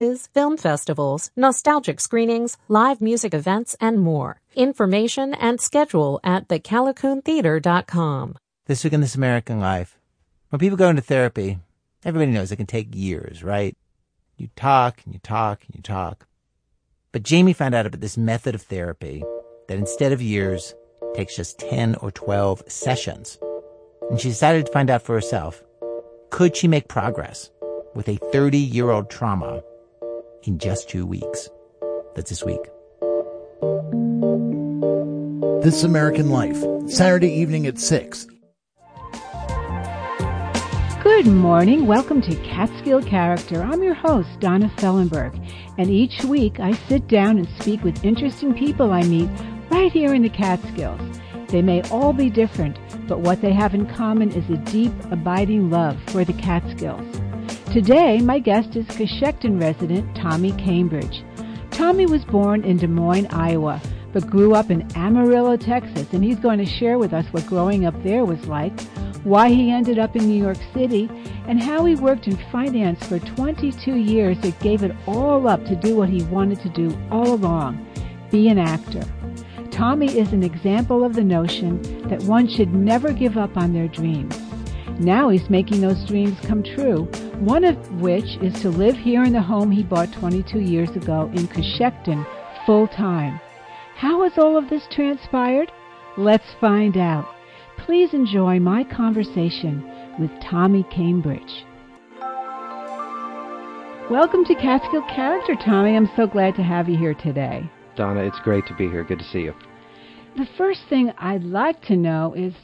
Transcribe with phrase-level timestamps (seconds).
[0.00, 4.40] film festivals, nostalgic screenings, live music events, and more.
[4.54, 8.36] Information and schedule at thecalicoontheater.com.
[8.66, 9.98] This week in This American Life,
[10.50, 11.58] when people go into therapy,
[12.04, 13.76] everybody knows it can take years, right?
[14.36, 16.26] You talk and you talk and you talk.
[17.10, 19.24] But Jamie found out about this method of therapy
[19.66, 20.74] that instead of years,
[21.14, 23.38] takes just 10 or 12 sessions.
[24.10, 25.62] And she decided to find out for herself,
[26.30, 27.50] could she make progress
[27.94, 29.62] with a 30 year old trauma
[30.44, 31.48] in just two weeks?
[32.14, 32.60] That's this week.
[35.62, 38.26] This American Life, Saturday evening at 6.
[41.02, 41.86] Good morning.
[41.86, 43.62] Welcome to Catskill Character.
[43.62, 45.34] I'm your host, Donna Fellenberg,
[45.76, 49.28] and each week I sit down and speak with interesting people I meet
[49.70, 51.00] right here in the Catskills.
[51.48, 55.70] They may all be different, but what they have in common is a deep, abiding
[55.70, 57.17] love for the Catskills.
[57.72, 61.22] Today, my guest is Cochecton resident Tommy Cambridge.
[61.70, 63.78] Tommy was born in Des Moines, Iowa,
[64.14, 67.84] but grew up in Amarillo, Texas, and he's going to share with us what growing
[67.84, 68.80] up there was like,
[69.22, 71.10] why he ended up in New York City,
[71.46, 75.76] and how he worked in finance for 22 years that gave it all up to
[75.76, 77.84] do what he wanted to do all along
[78.30, 79.04] be an actor.
[79.70, 83.88] Tommy is an example of the notion that one should never give up on their
[83.88, 84.38] dreams.
[84.98, 87.08] Now he's making those dreams come true,
[87.40, 91.30] one of which is to live here in the home he bought 22 years ago
[91.34, 92.26] in Cochecton
[92.66, 93.40] full time.
[93.94, 95.70] How has all of this transpired?
[96.16, 97.32] Let's find out.
[97.78, 101.64] Please enjoy my conversation with Tommy Cambridge.
[104.10, 105.94] Welcome to Catskill Character, Tommy.
[105.94, 107.70] I'm so glad to have you here today.
[107.94, 109.04] Donna, it's great to be here.
[109.04, 109.54] Good to see you.
[110.36, 112.54] The first thing I'd like to know is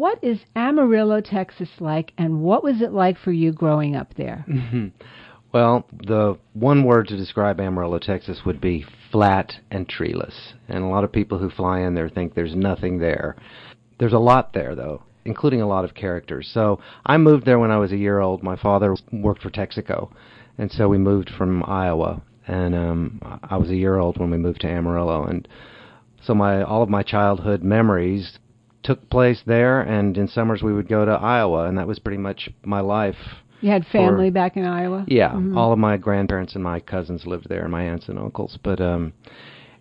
[0.00, 4.46] what is Amarillo, Texas like, and what was it like for you growing up there?
[5.52, 10.52] Well, the one word to describe Amarillo, Texas would be flat and treeless.
[10.68, 13.34] And a lot of people who fly in there think there's nothing there.
[13.98, 16.48] There's a lot there, though, including a lot of characters.
[16.54, 18.44] So I moved there when I was a year old.
[18.44, 20.12] My father worked for Texaco,
[20.56, 22.22] and so we moved from Iowa.
[22.46, 25.24] And um, I was a year old when we moved to Amarillo.
[25.24, 25.48] And
[26.22, 28.38] so my all of my childhood memories
[28.82, 32.18] took place there, and in summers we would go to Iowa, and that was pretty
[32.18, 33.16] much my life.
[33.60, 35.04] You had family back in Iowa?
[35.06, 35.56] Yeah, mm-hmm.
[35.56, 38.58] all of my grandparents and my cousins lived there, and my aunts and uncles.
[38.62, 39.12] But um,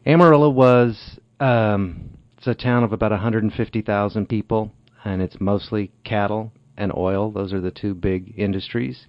[0.06, 4.72] Amarillo was um, it's a town of about 150,000 people,
[5.04, 7.32] and it's mostly cattle and oil.
[7.32, 9.06] Those are the two big industries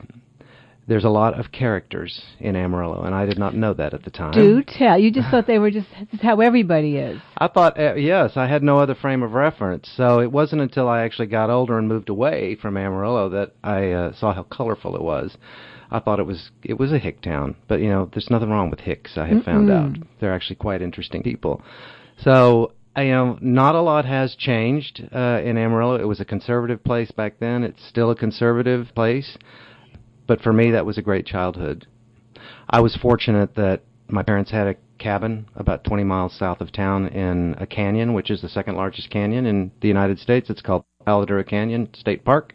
[0.87, 4.11] there's a lot of characters in Amarillo, and I did not know that at the
[4.11, 4.33] time.
[4.33, 4.99] Do tell.
[4.99, 5.87] You just thought they were just
[6.21, 7.21] how everybody is.
[7.39, 9.91] I thought, uh, yes, I had no other frame of reference.
[9.97, 13.91] So it wasn't until I actually got older and moved away from Amarillo that I
[13.91, 15.37] uh, saw how colorful it was.
[15.91, 18.71] I thought it was it was a hick town, but you know, there's nothing wrong
[18.71, 19.17] with hicks.
[19.17, 19.45] I have Mm-mm.
[19.45, 21.63] found out they're actually quite interesting people.
[22.19, 25.97] So you know, not a lot has changed uh, in Amarillo.
[25.97, 27.63] It was a conservative place back then.
[27.63, 29.37] It's still a conservative place.
[30.31, 31.89] But for me, that was a great childhood.
[32.69, 37.09] I was fortunate that my parents had a cabin about 20 miles south of town
[37.09, 40.49] in a canyon, which is the second largest canyon in the United States.
[40.49, 42.55] It's called Palo Duro Canyon State Park.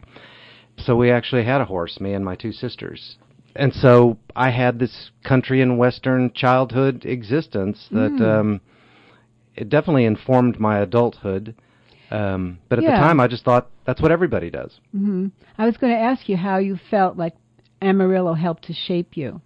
[0.78, 3.18] So we actually had a horse, me and my two sisters.
[3.54, 8.40] And so I had this country and western childhood existence that mm.
[8.40, 8.60] um,
[9.54, 11.54] it definitely informed my adulthood.
[12.10, 12.92] Um, but at yeah.
[12.92, 14.80] the time, I just thought that's what everybody does.
[14.96, 15.26] Mm-hmm.
[15.58, 17.34] I was going to ask you how you felt like
[17.80, 19.40] Amarillo helped to shape you?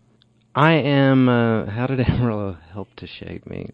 [0.54, 1.28] I am.
[1.28, 3.70] Uh, how did Amarillo help to shape me?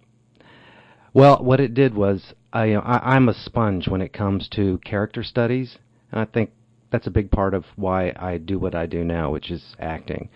[1.14, 5.22] Well, what it did was I, I I'm a sponge when it comes to character
[5.22, 5.78] studies,
[6.12, 6.50] and I think
[6.90, 10.28] that's a big part of why I do what I do now, which is acting.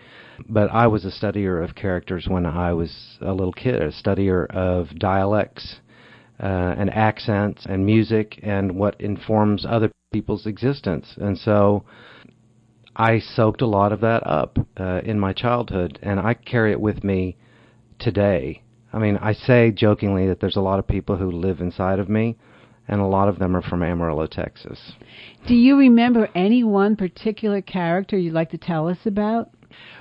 [0.49, 4.47] But I was a studier of characters when I was a little kid, a studier
[4.47, 5.77] of dialects
[6.41, 11.13] uh, and accents and music and what informs other people's existence.
[11.17, 11.85] And so
[12.95, 16.81] I soaked a lot of that up uh, in my childhood, and I carry it
[16.81, 17.37] with me
[17.99, 18.63] today.
[18.93, 22.09] I mean, I say jokingly that there's a lot of people who live inside of
[22.09, 22.37] me,
[22.87, 24.93] and a lot of them are from Amarillo, Texas.
[25.47, 29.49] Do you remember any one particular character you'd like to tell us about?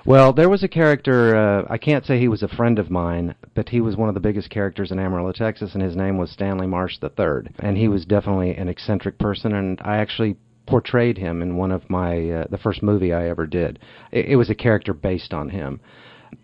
[0.04, 3.36] Well, there was a character, uh, I can't say he was a friend of mine,
[3.54, 6.30] but he was one of the biggest characters in Amarillo, Texas, and his name was
[6.30, 7.52] Stanley Marsh III.
[7.60, 10.36] And he was definitely an eccentric person, and I actually
[10.70, 13.78] portrayed him in one of my uh, the first movie I ever did.
[14.10, 15.80] It, it was a character based on him,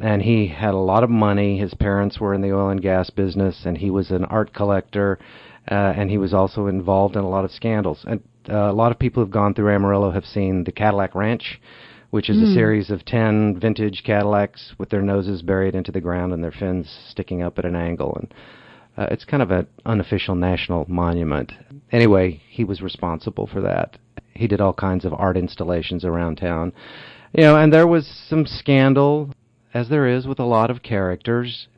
[0.01, 1.59] and he had a lot of money.
[1.59, 5.19] His parents were in the oil and gas business, and he was an art collector,
[5.71, 8.05] uh, and he was also involved in a lot of scandals.
[8.07, 11.61] And uh, a lot of people who've gone through Amarillo have seen the Cadillac Ranch,
[12.11, 16.33] which is a series of 10 vintage Cadillacs with their noses buried into the ground
[16.33, 18.17] and their fins sticking up at an angle.
[18.21, 18.35] And
[18.97, 21.53] uh, it's kind of an unofficial national monument.
[21.93, 23.99] Anyway, he was responsible for that.
[24.37, 26.73] He did all kinds of art installations around town.
[27.33, 29.31] You know, and there was some scandal,
[29.75, 31.69] as there is with a lot of characters,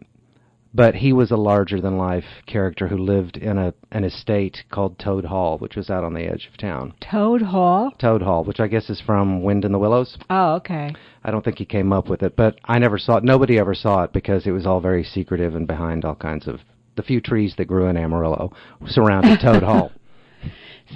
[0.75, 4.99] but he was a larger than life character who lived in a an estate called
[4.99, 6.94] Toad Hall, which was out on the edge of town.
[7.00, 7.90] Toad Hall?
[7.99, 10.19] Toad Hall, which I guess is from Wind in the Willows.
[10.28, 10.94] Oh, okay.
[11.25, 13.25] I don't think he came up with it, but I never saw it.
[13.25, 16.60] Nobody ever saw it because it was all very secretive and behind all kinds of
[16.96, 18.52] the few trees that grew in Amarillo
[18.87, 19.90] surrounded Toad Hall.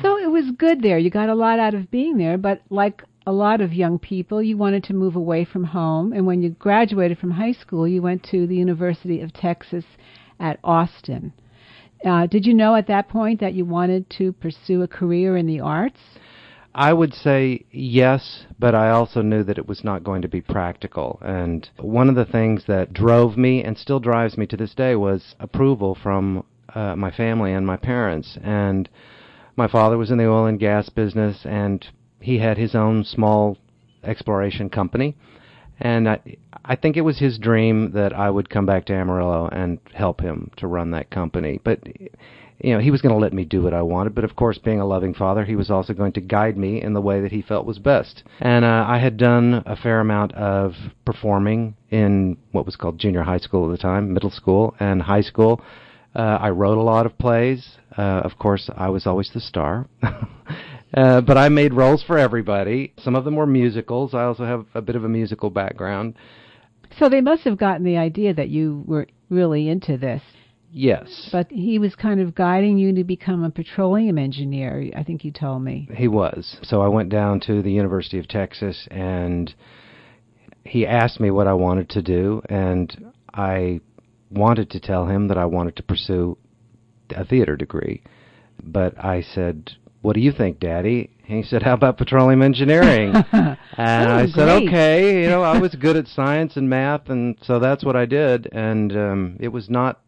[0.00, 0.98] So it was good there.
[0.98, 4.42] You got a lot out of being there, but like a lot of young people,
[4.42, 6.12] you wanted to move away from home.
[6.12, 9.84] And when you graduated from high school, you went to the University of Texas
[10.40, 11.32] at Austin.
[12.04, 15.46] Uh, did you know at that point that you wanted to pursue a career in
[15.46, 16.00] the arts?
[16.74, 20.40] I would say yes, but I also knew that it was not going to be
[20.40, 21.18] practical.
[21.22, 24.96] And one of the things that drove me and still drives me to this day
[24.96, 28.38] was approval from uh, my family and my parents.
[28.42, 28.88] And
[29.56, 31.86] my father was in the oil and gas business, and
[32.20, 33.58] he had his own small
[34.04, 35.16] exploration company.
[35.80, 36.20] And I,
[36.64, 40.20] I think it was his dream that I would come back to Amarillo and help
[40.20, 41.60] him to run that company.
[41.64, 41.80] But
[42.62, 44.58] you know, he was going to let me do what I wanted, but of course,
[44.58, 47.32] being a loving father, he was also going to guide me in the way that
[47.32, 48.22] he felt was best.
[48.38, 53.22] And uh, I had done a fair amount of performing in what was called junior
[53.22, 55.60] high school at the time, middle school, and high school.
[56.14, 57.78] Uh, I wrote a lot of plays.
[57.96, 59.88] Uh, of course, I was always the star.
[60.02, 62.94] uh, but I made roles for everybody.
[62.98, 64.14] Some of them were musicals.
[64.14, 66.14] I also have a bit of a musical background.
[66.98, 70.22] So they must have gotten the idea that you were really into this.
[70.72, 71.28] Yes.
[71.30, 75.30] But he was kind of guiding you to become a petroleum engineer, I think you
[75.30, 75.88] told me.
[75.94, 76.56] He was.
[76.62, 79.54] So I went down to the University of Texas and
[80.64, 83.80] he asked me what I wanted to do and I
[84.30, 86.38] wanted to tell him that I wanted to pursue
[87.14, 88.02] a theater degree.
[88.62, 89.72] But I said,
[90.02, 94.34] "What do you think, Daddy?" And he said, "How about petroleum engineering?" and I said,
[94.34, 94.68] great.
[94.68, 98.06] "Okay." You know, I was good at science and math, and so that's what I
[98.06, 98.48] did.
[98.52, 100.00] And um, it was not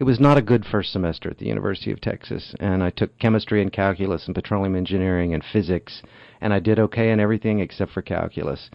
[0.00, 3.18] it was not a good first semester at the University of Texas, and I took
[3.18, 6.02] chemistry and calculus and petroleum engineering and physics,
[6.40, 8.70] and I did okay in everything except for calculus,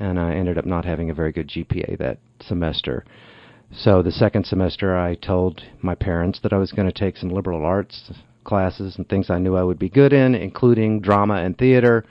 [0.00, 3.04] and I ended up not having a very good GPA that semester.
[3.72, 7.30] So the second semester, I told my parents that I was going to take some
[7.30, 8.10] liberal arts
[8.44, 12.04] classes and things I knew I would be good in, including drama and theater.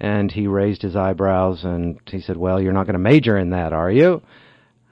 [0.00, 3.50] And he raised his eyebrows and he said, "Well, you're not going to major in
[3.50, 4.22] that, are you?"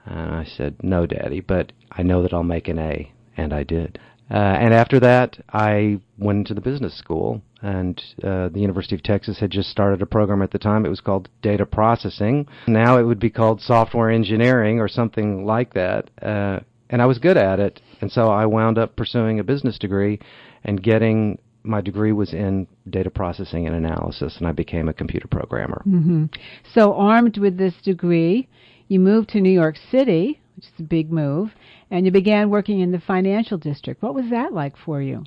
[0.04, 3.62] And I said, "No, Daddy, but I know that I'll make an A," and I
[3.62, 3.98] did.
[4.30, 9.02] Uh, and after that, I went into the business school, and uh, the University of
[9.02, 10.84] Texas had just started a program at the time.
[10.84, 12.46] It was called data processing.
[12.68, 16.10] Now it would be called software engineering or something like that.
[16.22, 16.60] Uh,
[16.90, 20.20] and I was good at it, and so I wound up pursuing a business degree
[20.64, 25.26] and getting my degree was in data processing and analysis, and I became a computer
[25.26, 25.82] programmer.
[25.82, 26.26] hmm
[26.74, 28.48] So, armed with this degree,
[28.88, 31.50] you moved to New York City, which is a big move,
[31.90, 34.02] and you began working in the financial district.
[34.02, 35.24] What was that like for you?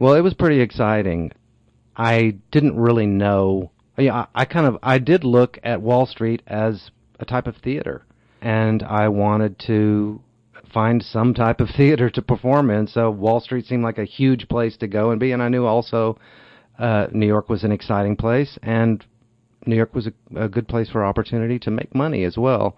[0.00, 1.32] Well, it was pretty exciting.
[1.96, 3.70] I didn't really know.
[3.96, 8.04] Yeah, I, kind of I did look at Wall Street as a type of theater,
[8.42, 10.20] and I wanted to
[10.72, 12.86] find some type of theater to perform in.
[12.86, 15.64] So Wall Street seemed like a huge place to go and be, and I knew
[15.64, 16.18] also
[16.78, 19.04] uh, New York was an exciting place, and
[19.64, 22.76] New York was a, a good place for opportunity to make money as well.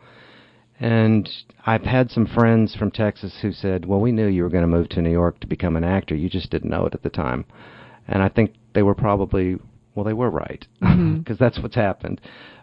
[0.81, 1.29] And
[1.67, 4.69] I've had some friends from Texas who said, "Well, we knew you were going to
[4.69, 6.15] move to New York to become an actor.
[6.15, 7.47] You just didn't know it at the time."
[8.07, 9.57] And I think they were probably
[9.97, 10.65] well, they were right
[11.19, 12.21] because that's what's happened.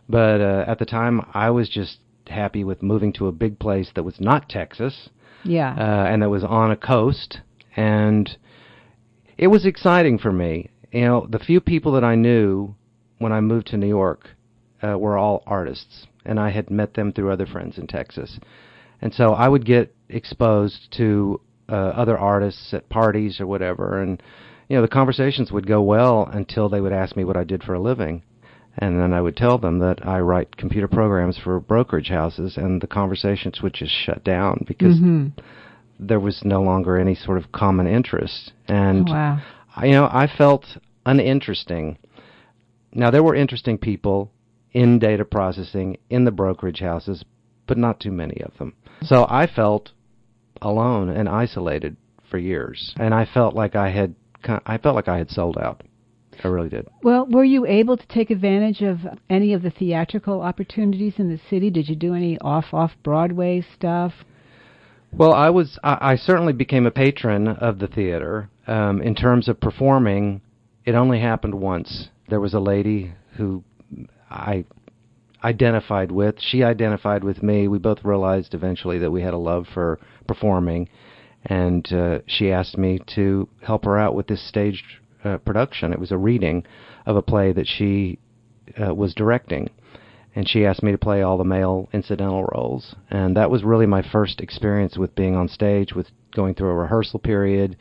[0.08, 3.90] But uh, at the time, I was just happy with moving to a big place
[3.96, 5.10] that was not Texas
[5.44, 5.74] Yeah.
[5.78, 7.42] uh, and that was on a coast,
[7.76, 8.30] and
[9.38, 10.70] it was exciting for me.
[10.94, 12.74] You know, the few people that I knew
[13.18, 14.30] when I moved to New York
[14.82, 18.40] uh, were all artists, and I had met them through other friends in Texas,
[19.02, 24.24] and so I would get exposed to uh, other artists at parties or whatever, and
[24.68, 27.64] you know, the conversations would go well until they would ask me what I did
[27.64, 28.24] for a living.
[28.78, 32.82] And then I would tell them that I write computer programs for brokerage houses, and
[32.82, 35.28] the conversations would just shut down because mm-hmm.
[35.98, 38.52] there was no longer any sort of common interest.
[38.68, 39.42] And Oh, wow.
[39.76, 40.66] I- you know, I felt
[41.06, 41.98] uninteresting.
[42.94, 44.32] Now there were interesting people
[44.74, 47.24] in data processing in the brokerage houses,
[47.68, 48.74] but not too many of them.
[49.04, 49.92] So I felt
[50.62, 51.96] alone and isolated
[52.30, 54.16] for years, and I felt like I had
[54.66, 55.84] I felt like I had sold out.
[56.44, 56.88] I really did.
[57.02, 59.00] Well, were you able to take advantage of
[59.30, 61.70] any of the theatrical opportunities in the city?
[61.70, 64.14] Did you do any off off Broadway stuff?
[65.14, 68.50] Well, I was I, I certainly became a patron of the theater.
[68.68, 70.42] Um, in terms of performing,
[70.86, 72.10] it only happened once.
[72.30, 73.64] There was a lady who
[74.30, 74.66] I
[75.44, 76.36] identified with.
[76.40, 77.68] She identified with me.
[77.68, 80.90] We both realized eventually that we had a love for performing,
[81.46, 84.86] and uh, she asked me to help her out with this staged
[85.24, 85.94] uh, production.
[85.94, 86.66] It was a reading
[87.06, 88.20] of a play that she
[88.82, 89.70] uh, was directing
[90.36, 92.96] and she asked me to play all the male incidental roles.
[93.10, 96.76] And that was really my first experience with being on stage, with going through a
[96.76, 97.78] rehearsal period,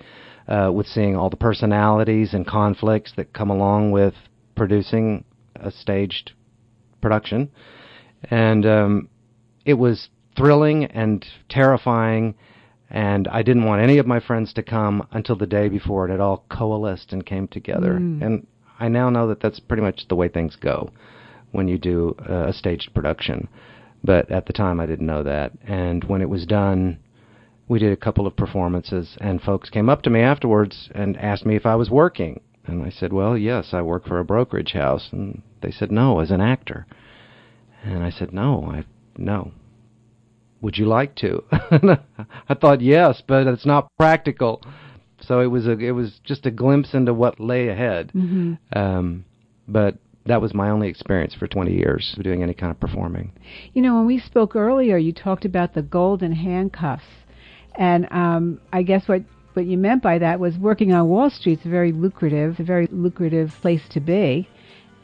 [0.46, 4.14] uh, with seeing all the personalities and conflicts that come along with
[4.54, 5.24] producing
[5.56, 6.32] a staged
[7.00, 7.50] production.
[8.30, 9.08] And um,
[9.64, 12.36] it was thrilling and terrifying.
[12.90, 16.10] And I didn't want any of my friends to come until the day before it
[16.10, 17.94] had all coalesced and came together.
[17.94, 18.22] Mm.
[18.22, 18.46] And
[18.78, 20.90] I now know that that's pretty much the way things go
[21.52, 23.48] when you do a staged production.
[24.02, 25.52] But at the time, I didn't know that.
[25.66, 26.98] And when it was done,
[27.68, 31.46] we did a couple of performances, and folks came up to me afterwards and asked
[31.46, 32.40] me if I was working.
[32.66, 35.08] And I said, Well, yes, I work for a brokerage house.
[35.12, 36.86] And they said, No, as an actor.
[37.82, 38.84] And I said, No, I
[39.16, 39.52] no.
[40.64, 41.44] Would you like to?
[42.48, 44.62] I thought yes, but it's not practical.
[45.20, 48.12] So it was a it was just a glimpse into what lay ahead.
[48.14, 48.54] Mm-hmm.
[48.74, 49.26] Um,
[49.68, 53.32] but that was my only experience for 20 years of doing any kind of performing.
[53.74, 57.04] You know, when we spoke earlier, you talked about the golden handcuffs,
[57.74, 59.20] and um, I guess what
[59.52, 62.88] what you meant by that was working on Wall Street's a very lucrative, a very
[62.90, 64.48] lucrative place to be,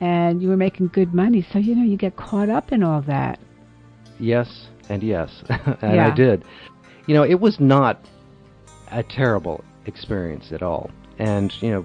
[0.00, 1.46] and you were making good money.
[1.52, 3.38] So you know, you get caught up in all that.
[4.18, 6.08] Yes, and yes, and Yeah.
[6.08, 6.44] I did.
[7.06, 8.04] You know, it was not
[8.90, 10.90] a terrible experience at all.
[11.18, 11.84] And, you know,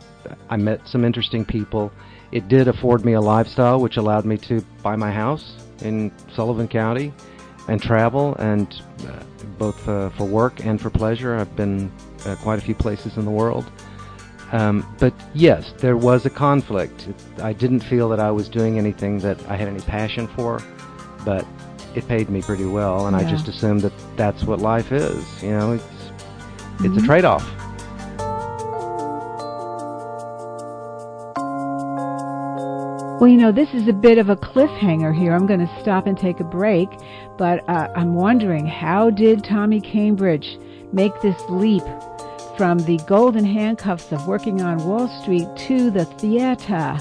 [0.49, 1.91] I met some interesting people.
[2.31, 6.67] It did afford me a lifestyle which allowed me to buy my house in Sullivan
[6.67, 7.13] County
[7.67, 8.67] and travel and
[9.07, 9.23] uh,
[9.57, 11.35] both uh, for work and for pleasure.
[11.35, 11.91] I've been
[12.25, 13.69] uh, quite a few places in the world.
[14.51, 17.07] Um, but yes, there was a conflict.
[17.07, 20.61] It, I didn't feel that I was doing anything that I had any passion for,
[21.25, 21.45] but
[21.97, 25.43] it paid me pretty well, and I just assumed that that's what life is.
[25.43, 25.83] You know, it's
[26.79, 27.43] it's a trade-off.
[33.19, 35.31] Well, you know, this is a bit of a cliffhanger here.
[35.31, 36.89] I'm going to stop and take a break,
[37.37, 40.59] but uh, I'm wondering how did Tommy Cambridge
[40.91, 41.83] make this leap
[42.57, 46.97] from the golden handcuffs of working on Wall Street to the theater?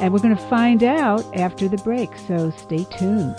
[0.00, 3.36] And we're going to find out after the break, so stay tuned.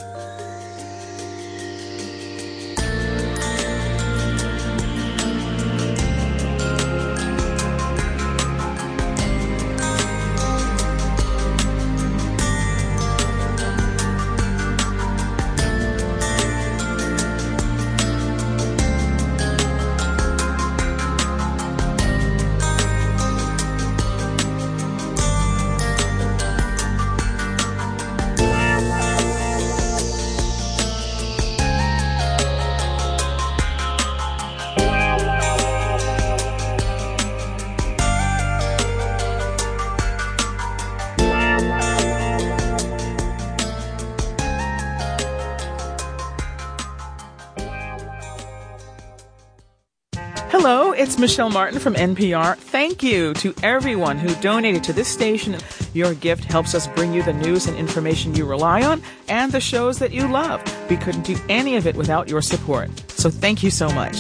[51.05, 52.57] It's Michel Martin from NPR.
[52.57, 55.55] Thank you to everyone who donated to this station.
[55.93, 59.61] Your gift helps us bring you the news and information you rely on and the
[59.61, 60.63] shows that you love.
[60.89, 62.89] We couldn't do any of it without your support.
[63.11, 64.17] So thank you so much.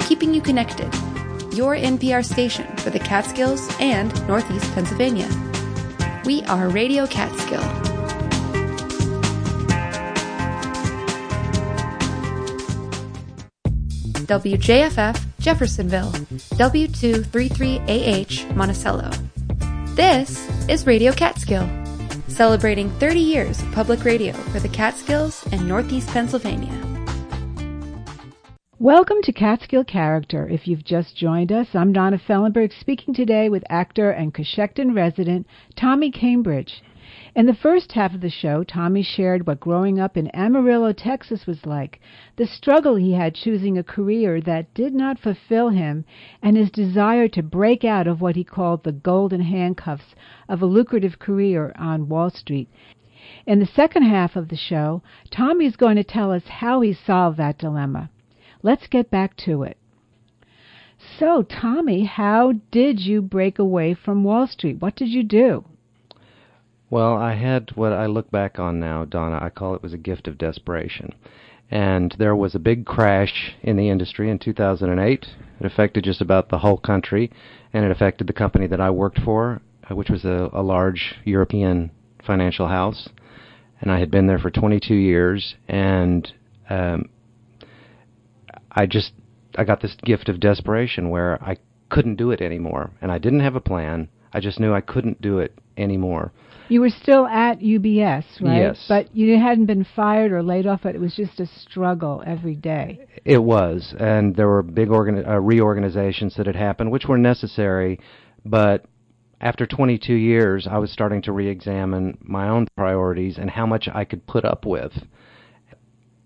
[0.00, 0.92] keeping you connected.
[1.54, 5.28] Your NPR station for the Catskills and Northeast Pennsylvania.
[6.24, 7.62] We are Radio Catskill.
[14.26, 16.12] WJFF Jeffersonville,
[16.60, 19.10] W233AH Monticello.
[19.94, 21.66] This is Radio Catskill,
[22.28, 26.74] celebrating 30 years of public radio for the Catskills and Northeast Pennsylvania.
[28.78, 30.46] Welcome to Catskill Character.
[30.46, 35.46] If you've just joined us, I'm Donna Fellenberg speaking today with actor and Cochecton resident
[35.76, 36.82] Tommy Cambridge.
[37.38, 41.46] In the first half of the show, Tommy shared what growing up in Amarillo, Texas
[41.46, 42.00] was like,
[42.34, 46.04] the struggle he had choosing a career that did not fulfill him,
[46.42, 50.16] and his desire to break out of what he called the golden handcuffs
[50.48, 52.68] of a lucrative career on Wall Street.
[53.46, 56.92] In the second half of the show, Tommy is going to tell us how he
[56.92, 58.10] solved that dilemma.
[58.64, 59.76] Let's get back to it.
[61.20, 64.80] So, Tommy, how did you break away from Wall Street?
[64.80, 65.64] What did you do?
[66.90, 69.98] Well, I had what I look back on now, Donna, I call it was a
[69.98, 71.14] gift of desperation.
[71.70, 75.26] And there was a big crash in the industry in 2008.
[75.60, 77.30] It affected just about the whole country,
[77.74, 81.16] and it affected the company that I worked for, uh, which was a, a large
[81.24, 81.90] European
[82.26, 83.10] financial house.
[83.82, 86.32] And I had been there for 22 years, and
[86.70, 87.10] um,
[88.72, 89.12] I just
[89.56, 91.58] I got this gift of desperation where I
[91.90, 94.08] couldn't do it anymore, and I didn't have a plan.
[94.32, 96.32] I just knew I couldn't do it anymore.
[96.68, 98.58] You were still at UBS, right?
[98.58, 98.84] Yes.
[98.88, 100.84] But you hadn't been fired or laid off.
[100.84, 103.06] It was just a struggle every day.
[103.24, 107.98] It was, and there were big organ- uh, reorganizations that had happened, which were necessary.
[108.44, 108.84] But
[109.40, 114.04] after 22 years, I was starting to re-examine my own priorities and how much I
[114.04, 114.92] could put up with.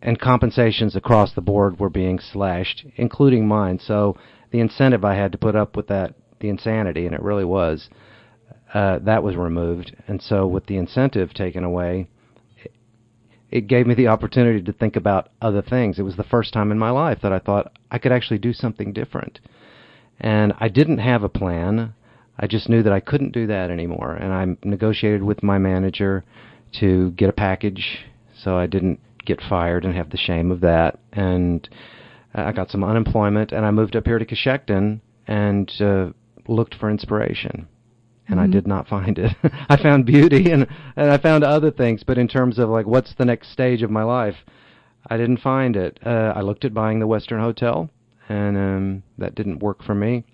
[0.01, 3.79] And compensations across the board were being slashed, including mine.
[3.79, 4.17] So
[4.51, 7.89] the incentive I had to put up with that, the insanity, and it really was
[8.73, 9.95] uh, that was removed.
[10.09, 12.09] And so, with the incentive taken away,
[12.57, 12.73] it,
[13.51, 15.99] it gave me the opportunity to think about other things.
[15.99, 18.53] It was the first time in my life that I thought I could actually do
[18.53, 19.41] something different.
[20.19, 21.95] And I didn't have a plan.
[22.39, 24.15] I just knew that I couldn't do that anymore.
[24.15, 26.25] And I negotiated with my manager
[26.81, 28.07] to get a package
[28.43, 30.99] so I didn't get fired and have the shame of that.
[31.13, 31.69] And
[32.35, 36.11] I got some unemployment, and I moved up here to Cochecton and uh,
[36.49, 37.69] looked for inspiration
[38.33, 38.51] and Mm-hmm.
[38.51, 39.37] I did not find it.
[39.69, 43.15] I found beauty and and I found other things, but in terms of like what's
[43.15, 44.37] the next stage of my life,
[45.07, 46.01] I didn't find it.
[46.05, 47.91] Uh, I looked at buying the Western Hotel,
[48.29, 50.25] and um, that didn't work for me.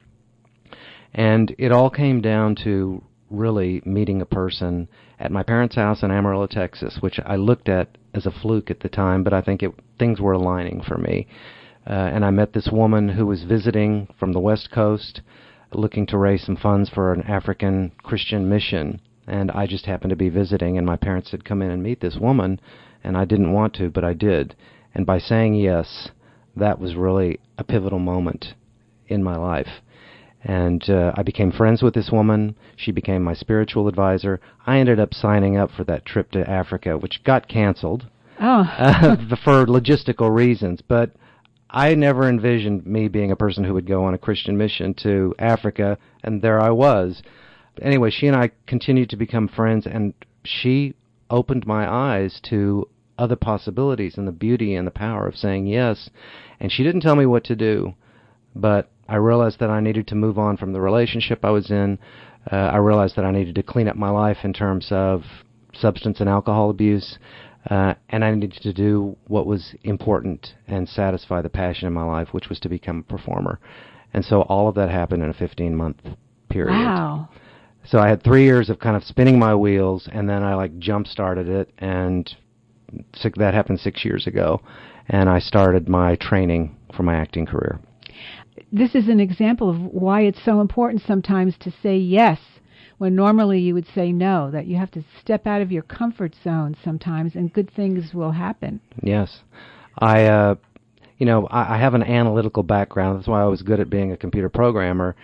[1.13, 4.89] And it all came down to really meeting a person
[5.19, 8.81] at my parents' house in Amarillo, Texas, which I looked at as a fluke at
[8.81, 11.27] the time, but I think it, things were aligning for me.
[11.87, 15.23] Uh, and I met this woman who was visiting from the West Coast
[15.73, 19.01] looking to raise some funds for an African Christian mission.
[19.27, 22.01] And I just happened to be visiting, and my parents had come in and meet
[22.01, 22.61] this woman,
[23.05, 24.57] and I didn't want to, but I did.
[24.95, 26.11] And by saying yes,
[26.57, 28.55] that was really a pivotal moment
[29.07, 29.83] in my life.
[30.43, 32.57] And uh, I became friends with this woman.
[32.77, 34.41] She became my spiritual advisor.
[34.67, 38.07] I ended up signing up for that trip to Africa, which got canceled
[38.41, 40.81] Oh, uh, for logistical reasons.
[40.87, 41.11] But
[41.71, 45.35] I never envisioned me being a person who would go on a Christian mission to
[45.39, 47.23] Africa, and there I was.
[47.83, 50.95] Anyway, she and I continued to become friends, and she
[51.31, 56.09] opened my eyes to other possibilities and the beauty and the power of saying yes.
[56.61, 57.95] And she didn't tell me what to do,
[58.55, 61.99] but I realized that I needed to move on from the relationship I was in.
[62.51, 65.23] Uh, I realized that I needed to clean up my life in terms of
[65.75, 67.19] substance and alcohol abuse.
[67.69, 72.05] Uh, and I needed to do what was important and satisfy the passion in my
[72.05, 73.59] life, which was to become a performer.
[74.15, 75.99] And so all of that happened in a 15 month
[76.49, 76.73] period.
[76.73, 77.29] wow.
[77.85, 80.79] So I had three years of kind of spinning my wheels, and then I like
[80.79, 82.31] jump started it, and
[83.15, 84.61] six, that happened six years ago.
[85.09, 87.81] And I started my training for my acting career.
[88.71, 92.39] This is an example of why it's so important sometimes to say yes
[92.99, 96.35] when normally you would say no, that you have to step out of your comfort
[96.43, 98.81] zone sometimes and good things will happen.
[99.03, 99.41] Yes,
[99.99, 100.55] I, uh,
[101.17, 103.19] you know, I, I have an analytical background.
[103.19, 105.17] That's why I was good at being a computer programmer,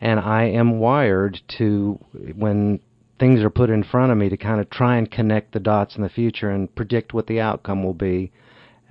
[0.00, 1.98] and I am wired to
[2.34, 2.80] when
[3.18, 5.94] things are put in front of me to kind of try and connect the dots
[5.94, 8.32] in the future and predict what the outcome will be,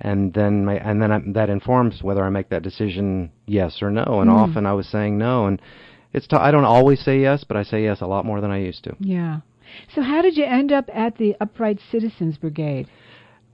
[0.00, 3.90] and then ma- and then I, that informs whether I make that decision yes or
[3.90, 4.20] no.
[4.20, 5.60] And often I was saying no, and
[6.12, 8.50] it's t- I don't always say yes, but I say yes a lot more than
[8.50, 8.96] I used to.
[9.00, 9.40] Yeah.
[9.94, 12.88] So how did you end up at the Upright Citizens Brigade?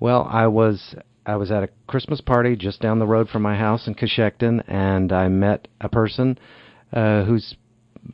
[0.00, 0.94] Well, I was
[1.26, 4.62] I was at a Christmas party just down the road from my house in Cochecton,
[4.68, 6.38] and I met a person
[6.92, 7.56] uh, who's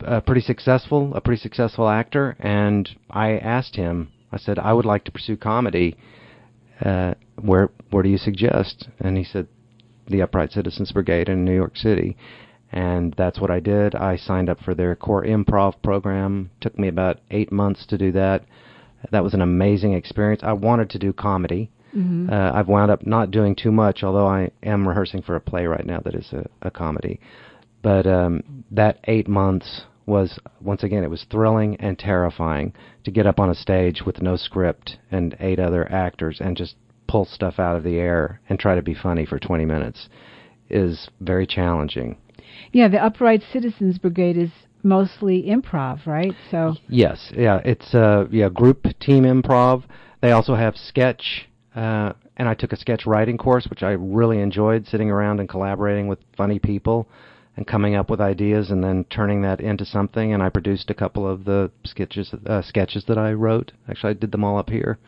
[0.05, 4.11] uh, pretty successful, a pretty successful actor, and I asked him.
[4.33, 5.97] I said, "I would like to pursue comedy.
[6.85, 9.47] Uh, where where do you suggest?" And he said,
[10.09, 12.17] "The Upright Citizens Brigade in New York City."
[12.73, 13.95] And that's what I did.
[13.95, 16.51] I signed up for their core improv program.
[16.61, 18.45] Took me about eight months to do that.
[19.11, 20.43] That was an amazing experience.
[20.43, 21.71] I wanted to do comedy.
[22.31, 25.67] Uh, I've wound up not doing too much, although I am rehearsing for a play
[25.67, 27.21] right now that is a, a comedy.
[27.83, 32.73] But um, that eight months was, once again, it was thrilling and terrifying
[33.05, 36.77] to get up on a stage with no script and eight other actors and just
[37.07, 40.09] pull stuff out of the air and try to be funny for 20 minutes
[40.71, 42.17] is very challenging.
[42.71, 44.51] Yeah, the Upright Citizens Brigade is
[44.83, 46.35] mostly improv, right?
[46.51, 49.85] So Yes, yeah, it's uh, yeah group team improv.
[50.21, 54.41] They also have sketch, uh, and I took a sketch writing course, which I really
[54.41, 57.09] enjoyed, sitting around and collaborating with funny people.
[57.55, 60.33] and coming up with ideas and then turning that into something.
[60.33, 63.73] And I produced a couple of the sketches uh, sketches that I wrote.
[63.89, 64.99] Actually, I did them all up here,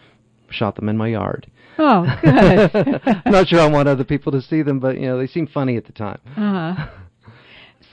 [0.51, 1.47] shot them in my yard.
[1.79, 3.01] Oh, good.
[3.25, 5.47] I'm not sure I want other people to see them, but you know they seem
[5.47, 6.21] funny at the time.
[6.37, 6.87] uh-huh.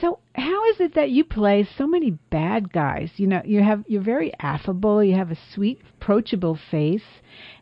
[0.02, 3.12] So, how is it that you play so many bad guys?
[3.18, 7.04] You know, you have you're very affable, you have a sweet, approachable face,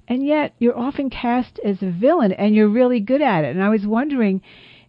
[0.09, 3.55] and yet you're often cast as a villain, and you're really good at it.
[3.55, 4.41] And I was wondering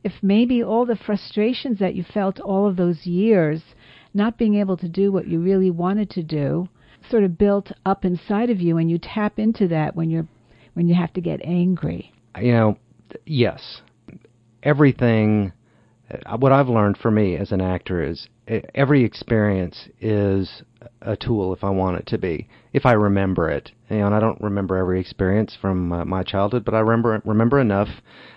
[0.01, 3.61] if maybe all the frustrations that you felt all of those years,
[4.13, 6.69] not being able to do what you really wanted to do,
[7.09, 10.27] sort of built up inside of you, and you tap into that when you're
[10.73, 12.13] when you have to get angry.
[12.39, 12.77] You know,
[13.25, 13.81] yes,
[14.63, 15.51] everything.
[16.25, 18.27] Uh, What I've learned for me as an actor is
[18.75, 20.63] every experience is
[21.01, 23.71] a tool if I want it to be, if I remember it.
[23.89, 27.21] You know, and I don't remember every experience from uh, my childhood, but I remember
[27.25, 27.89] remember enough,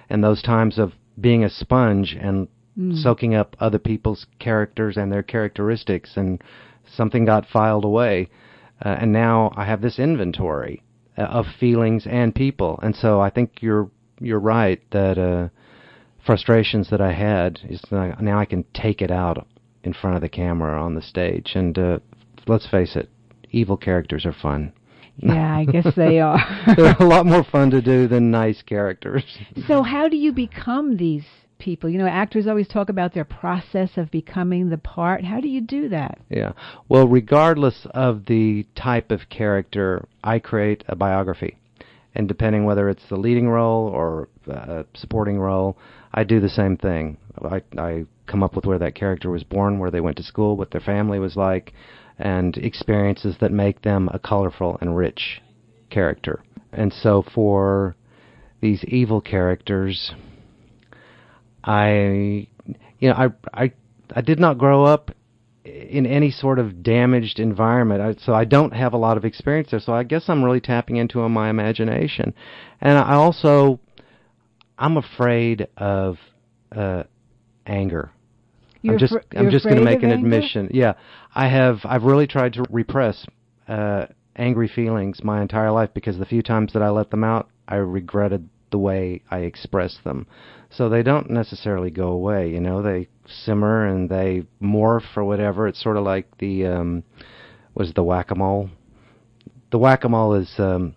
[0.09, 2.49] and those times of being a sponge and
[2.93, 6.43] soaking up other people's characters and their characteristics, and
[6.87, 8.29] something got filed away,
[8.85, 10.83] uh, and now I have this inventory
[11.17, 15.49] uh, of feelings and people, and so I think you're you're right that uh,
[16.25, 19.47] frustrations that I had is now I can take it out
[19.83, 21.99] in front of the camera on the stage, and uh,
[22.47, 23.11] let's face it,
[23.51, 24.73] evil characters are fun.
[25.17, 26.39] Yeah, I guess they are.
[26.77, 29.25] They're a lot more fun to do than nice characters.
[29.67, 31.25] so, how do you become these
[31.59, 31.89] people?
[31.89, 35.25] You know, actors always talk about their process of becoming the part.
[35.25, 36.19] How do you do that?
[36.31, 36.53] Yeah.
[36.89, 41.59] Well, regardless of the type of character, I create a biography.
[42.17, 45.77] And depending whether it's the leading role or uh, supporting role,
[46.15, 47.19] I do the same thing.
[47.43, 50.57] I, I come up with where that character was born, where they went to school,
[50.57, 51.75] what their family was like,
[52.19, 55.43] and experiences that make them a colorful and rich
[55.91, 56.43] character.
[56.73, 57.97] And so for
[58.61, 60.13] these evil characters,
[61.65, 62.47] I,
[63.01, 63.73] you know, I, I,
[64.15, 65.11] I did not grow up
[65.65, 69.71] in any sort of damaged environment, I, so I don't have a lot of experience
[69.71, 69.81] there.
[69.81, 72.35] So I guess I'm really tapping into my imagination,
[72.81, 73.81] and I also,
[74.79, 76.19] I'm afraid of
[76.75, 77.05] uh,
[77.67, 78.11] anger.
[78.83, 80.27] You're I'm just, afr- I'm just going to make an anger?
[80.27, 80.69] admission.
[80.73, 80.95] Yeah,
[81.35, 83.25] I have, I've really tried to repress
[83.69, 84.07] uh,
[84.37, 87.77] angry feelings my entire life because the few times that I let them out, I
[87.77, 90.27] regretted the way I expressed them.
[90.71, 92.83] So they don't necessarily go away, you know.
[92.83, 95.69] They simmer and they morph or whatever.
[95.69, 97.05] It's sort of like the um,
[97.75, 98.71] was the whack a mole.
[99.71, 100.97] The whack a mole is um,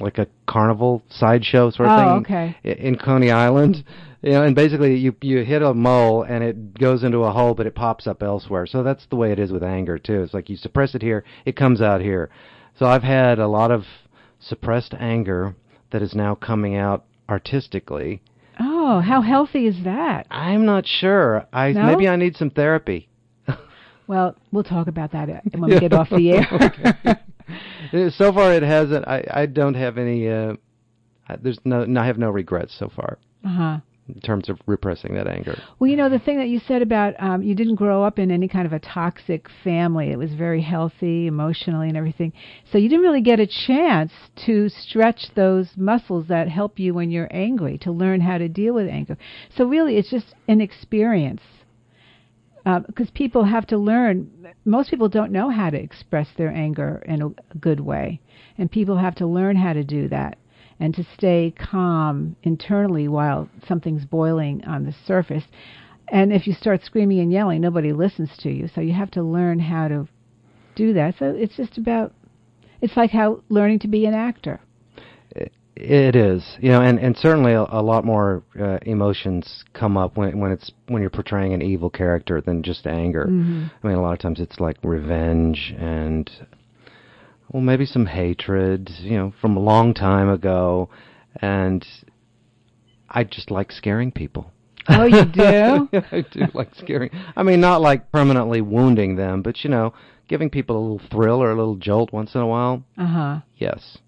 [0.00, 2.56] like a carnival sideshow sort of Oh, thing okay.
[2.62, 3.84] in Coney Island.
[4.22, 7.54] You know, and basically you you hit a mole and it goes into a hole,
[7.54, 8.66] but it pops up elsewhere.
[8.66, 10.22] So that's the way it is with anger too.
[10.22, 12.28] It's like you suppress it here, it comes out here.
[12.78, 13.84] So I've had a lot of
[14.38, 15.54] suppressed anger
[15.90, 18.20] that is now coming out artistically.
[18.58, 20.26] Oh, how healthy is that?
[20.30, 21.46] I'm not sure.
[21.52, 21.86] I No?
[21.86, 23.08] maybe I need some therapy.
[24.06, 27.20] Well, we'll talk about that uh, when we get off the air.
[27.92, 29.06] Uh, so far, it hasn't.
[29.06, 30.28] I I don't have any.
[30.28, 30.54] Uh,
[31.28, 31.86] I- there's no.
[31.98, 33.78] I have no regrets so far uh-huh.
[34.08, 35.60] in terms of repressing that anger.
[35.78, 38.30] Well, you know, the thing that you said about um, you didn't grow up in
[38.30, 40.10] any kind of a toxic family.
[40.10, 42.32] It was very healthy emotionally and everything.
[42.70, 44.12] So you didn't really get a chance
[44.46, 48.74] to stretch those muscles that help you when you're angry, to learn how to deal
[48.74, 49.16] with anger.
[49.56, 51.42] So really, it's just an experience.
[52.66, 54.30] Uh, because people have to learn,
[54.64, 58.20] most people don't know how to express their anger in a good way.
[58.58, 60.38] And people have to learn how to do that
[60.78, 65.44] and to stay calm internally while something's boiling on the surface.
[66.08, 68.68] And if you start screaming and yelling, nobody listens to you.
[68.74, 70.08] So you have to learn how to
[70.74, 71.14] do that.
[71.18, 72.12] So it's just about,
[72.80, 74.60] it's like how learning to be an actor.
[75.82, 80.16] It is, you know, and and certainly a, a lot more uh, emotions come up
[80.16, 83.24] when when it's when you're portraying an evil character than just anger.
[83.82, 86.30] I mean, a lot of times it's like revenge and
[87.48, 90.90] well, maybe some hatred, you know, from a long time ago,
[91.36, 91.86] and
[93.08, 94.52] I just like scaring people.
[94.88, 95.88] Oh, you do?
[96.12, 97.10] I do like scaring.
[97.36, 99.94] I mean, not like permanently wounding them, but you know,
[100.28, 102.84] giving people a little thrill or a little jolt once in a while.
[102.98, 103.38] Uh huh.
[103.56, 103.98] Yes,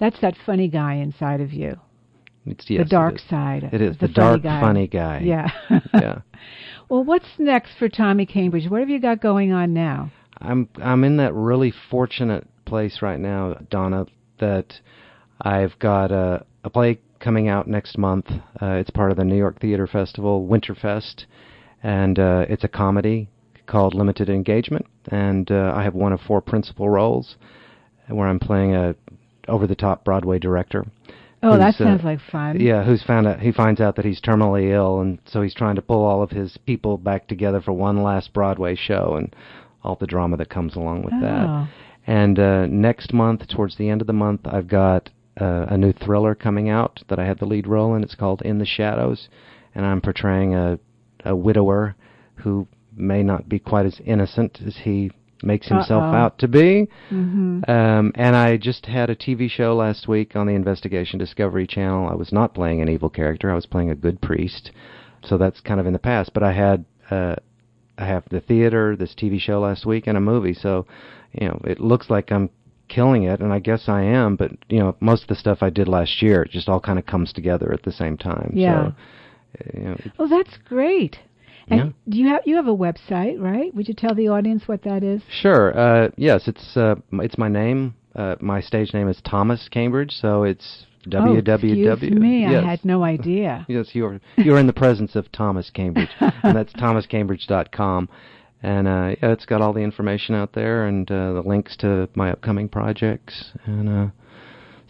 [0.00, 1.76] That's that funny guy inside of you.
[2.46, 3.68] it's yes, the dark it side.
[3.72, 4.60] It is the, the, funny dark, guy.
[4.60, 5.20] funny guy.
[5.24, 5.48] Yeah.
[5.94, 6.18] yeah.
[6.88, 8.70] well, what's next for Tommy Cambridge?
[8.70, 10.10] What have you got going on now?
[10.40, 14.06] I'm I'm in that really fortunate place right now, Donna,
[14.38, 14.74] that
[15.40, 18.26] I've got a, a play coming out next month.
[18.62, 21.24] Uh, it's part of the New York Theater Festival Winterfest,
[21.82, 23.28] and uh, it's a comedy
[23.66, 27.36] called Limited Engagement, and uh, I have one of four principal roles,
[28.08, 28.94] where I'm playing a
[29.48, 30.86] over-the-top Broadway director.
[31.42, 32.60] Oh, that uh, sounds like fun.
[32.60, 35.76] Yeah, who's found out he finds out that he's terminally ill, and so he's trying
[35.76, 39.34] to pull all of his people back together for one last Broadway show, and
[39.84, 41.20] all the drama that comes along with Oh.
[41.20, 41.68] that.
[42.06, 45.92] And uh, next month, towards the end of the month, I've got uh, a new
[45.92, 48.02] thriller coming out that I have the lead role in.
[48.02, 49.28] It's called In the Shadows,
[49.74, 50.78] and I'm portraying a
[51.24, 51.96] a widower
[52.36, 55.10] who may not be quite as innocent as he
[55.42, 56.16] makes himself Uh-oh.
[56.16, 56.88] out to be.
[57.08, 61.66] hmm Um, and I just had a TV show last week on the Investigation Discovery
[61.66, 62.08] Channel.
[62.08, 63.50] I was not playing an evil character.
[63.50, 64.70] I was playing a good priest.
[65.24, 66.32] So that's kind of in the past.
[66.32, 67.36] But I had, uh,
[67.98, 70.54] I have the theater, this TV show last week, and a movie.
[70.54, 70.86] So,
[71.32, 72.50] you know, it looks like I'm
[72.88, 74.36] killing it, and I guess I am.
[74.36, 76.98] But you know, most of the stuff I did last year, it just all kind
[76.98, 78.52] of comes together at the same time.
[78.54, 78.72] Yeah.
[78.72, 78.94] So,
[79.60, 81.18] uh, you know, it- Oh, that's great.
[81.70, 81.90] And Yeah.
[82.08, 83.74] do you have you have a website, right?
[83.74, 85.22] Would you tell the audience what that is?
[85.30, 85.76] Sure.
[85.78, 87.94] Uh, yes, it's uh, it's my name.
[88.14, 91.88] Uh, my stage name is Thomas Cambridge, so it's www.
[91.88, 92.64] oh, excuse me, yes.
[92.64, 93.64] I had no idea.
[93.68, 98.08] Yes, you're you're in the presence of Thomas Cambridge, and that's thomascambridge.com.
[98.62, 102.08] And uh, yeah, it's got all the information out there and uh, the links to
[102.14, 104.06] my upcoming projects and uh,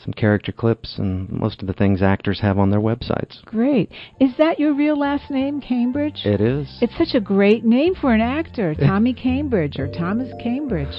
[0.03, 3.45] some character clips and most of the things actors have on their websites.
[3.45, 3.91] Great.
[4.21, 6.23] Is that your real last name, Cambridge?
[6.25, 6.79] It is.
[6.81, 10.95] It's such a great name for an actor, Tommy Cambridge or Thomas Cambridge.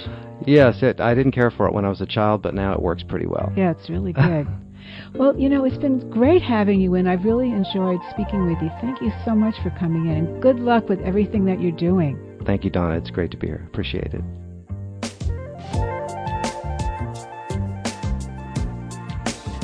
[0.45, 2.81] yes, it, I didn't care for it when I was a child, but now it
[2.81, 3.51] works pretty well.
[3.55, 4.47] Yeah, it's really good.
[5.15, 7.07] well, you know, it's been great having you in.
[7.07, 8.69] I've really enjoyed speaking with you.
[8.81, 12.19] Thank you so much for coming in, and good luck with everything that you're doing.
[12.45, 12.97] Thank you, Donna.
[12.97, 13.63] It's great to be here.
[13.67, 14.21] Appreciate it.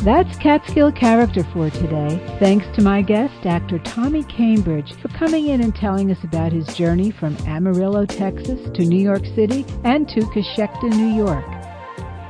[0.05, 2.23] That's Catskill Character for today.
[2.37, 6.67] Thanks to my guest, actor Tommy Cambridge, for coming in and telling us about his
[6.75, 11.43] journey from Amarillo, Texas to New York City and to Cochecton, New York.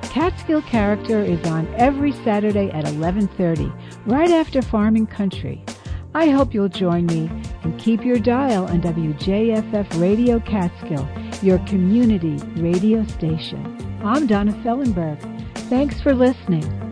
[0.04, 3.70] Catskill Character is on every Saturday at 11:30,
[4.06, 5.62] right after Farming Country.
[6.14, 7.30] I hope you'll join me
[7.64, 11.06] and keep your dial on WJFF Radio Catskill,
[11.42, 14.00] your community radio station.
[14.02, 15.20] I'm Donna Fellenberg.
[15.68, 16.85] Thanks for listening.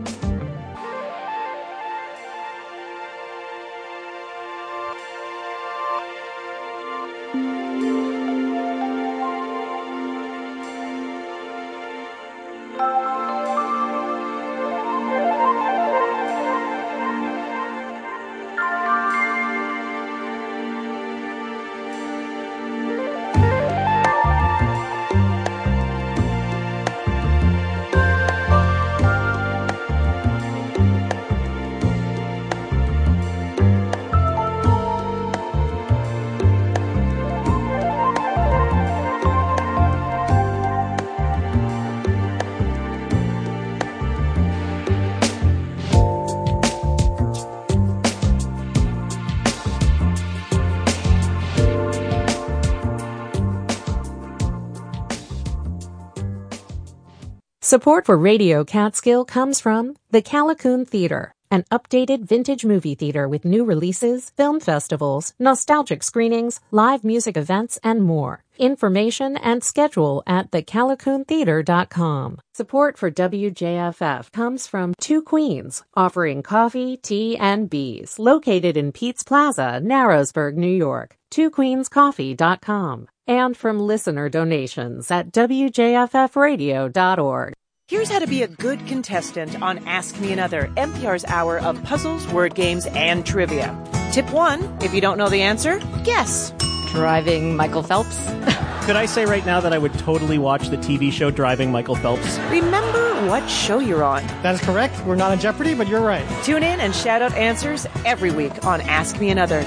[57.74, 63.44] Support for Radio Catskill comes from the Callicoon Theater, an updated vintage movie theater with
[63.44, 68.44] new releases, film festivals, nostalgic screenings, live music events, and more.
[68.58, 72.38] Information and schedule at thecalicoontheater.com.
[72.54, 79.24] Support for WJFF comes from Two Queens, offering coffee, tea, and bees, located in Pete's
[79.24, 81.16] Plaza, Narrowsburg, New York.
[81.32, 83.08] TwoQueensCoffee.com.
[83.26, 87.54] And from listener donations at WJFFradio.org.
[87.86, 92.26] Here's how to be a good contestant on Ask Me Another, NPR's hour of puzzles,
[92.28, 93.78] word games, and trivia.
[94.10, 96.54] Tip one if you don't know the answer, guess.
[96.92, 98.16] Driving Michael Phelps.
[98.86, 101.96] Could I say right now that I would totally watch the TV show Driving Michael
[101.96, 102.38] Phelps?
[102.48, 104.26] Remember what show you're on.
[104.42, 104.98] That is correct.
[105.04, 106.24] We're not on Jeopardy, but you're right.
[106.42, 109.62] Tune in and shout out answers every week on Ask Me Another.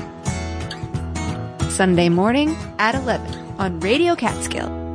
[1.69, 4.86] Sunday morning at 11 on Radio Catskill.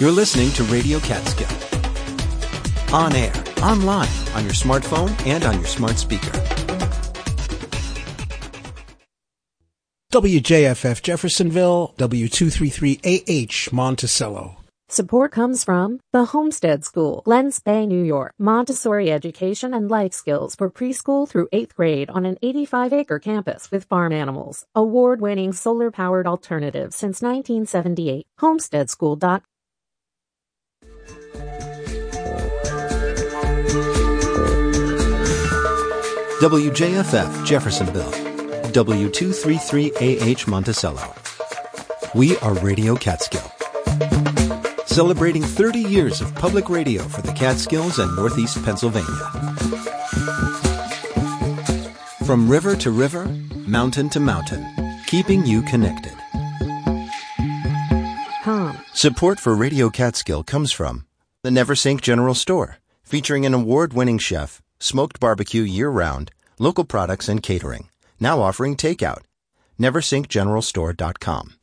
[0.00, 1.46] You're listening to Radio Catskill.
[2.92, 6.32] On air, online, on your smartphone, and on your smart speaker.
[10.12, 14.56] WJFF Jeffersonville, W233AH Monticello.
[14.88, 18.34] Support comes from the Homestead School, Glen Spey, New York.
[18.36, 23.70] Montessori education and life skills for preschool through eighth grade on an 85 acre campus
[23.70, 24.66] with farm animals.
[24.74, 28.26] Award winning solar powered alternative since 1978.
[28.40, 29.42] Homesteadschool.com.
[36.44, 38.12] WJFF Jeffersonville,
[38.72, 41.14] W233AH Monticello.
[42.14, 43.50] We are Radio Catskill.
[44.84, 49.08] celebrating 30 years of public radio for the Catskills and Northeast Pennsylvania.
[52.26, 53.24] From river to river,
[53.66, 54.66] mountain to mountain,
[55.06, 56.12] keeping you connected.
[58.42, 58.78] Com.
[58.92, 61.06] Support for Radio Catskill comes from
[61.42, 67.90] the Neversink General Store, featuring an award-winning chef, smoked barbecue year-round, local products and catering.
[68.20, 69.22] Now offering takeout.
[69.80, 71.54] NeversinkGeneralStore.com.